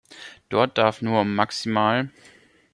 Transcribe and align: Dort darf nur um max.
Dort 0.49 0.79
darf 0.79 1.03
nur 1.03 1.21
um 1.21 1.35
max. 1.35 1.67